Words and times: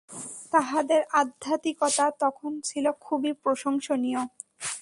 তাঁহাদের 0.51 1.01
আধ্যাত্মিকতা 1.13 2.05
তখন 2.19 2.51
ছিল 2.63 2.85
খুবই 3.01 3.31
প্রশংসনীয়। 3.43 4.21